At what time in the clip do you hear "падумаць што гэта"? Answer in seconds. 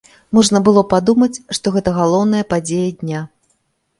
0.93-1.93